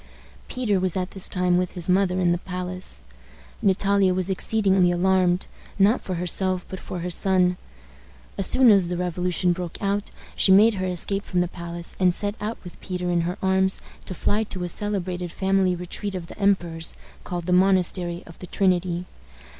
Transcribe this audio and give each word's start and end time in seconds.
Peter 0.47 0.79
was 0.79 0.97
at 0.97 1.11
this 1.11 1.29
time 1.29 1.57
with 1.59 1.73
his 1.73 1.87
mother 1.87 2.19
in 2.19 2.31
the 2.31 2.39
palace. 2.39 3.01
Natalia 3.61 4.15
was 4.15 4.31
exceedingly 4.31 4.89
alarmed, 4.89 5.45
not 5.77 6.01
for 6.01 6.15
herself, 6.15 6.65
but 6.69 6.79
for 6.79 7.01
her 7.01 7.11
son. 7.11 7.55
As 8.35 8.47
soon 8.47 8.71
as 8.71 8.87
the 8.87 8.97
revolution 8.97 9.53
broke 9.53 9.77
out 9.79 10.09
she 10.35 10.51
made 10.51 10.73
her 10.73 10.87
escape 10.87 11.23
from 11.23 11.41
the 11.41 11.47
palace, 11.47 11.95
and 11.99 12.15
set 12.15 12.33
out 12.41 12.57
with 12.63 12.81
Peter 12.81 13.11
in 13.11 13.21
her 13.29 13.37
arms 13.43 13.79
to 14.05 14.15
fly 14.15 14.43
to 14.45 14.63
a 14.63 14.69
celebrated 14.69 15.31
family 15.31 15.75
retreat 15.75 16.15
of 16.15 16.25
the 16.25 16.39
emperor's, 16.39 16.95
called 17.23 17.43
the 17.45 17.53
Monastery 17.53 18.23
of 18.25 18.39
the 18.39 18.47
Trinity. 18.47 19.05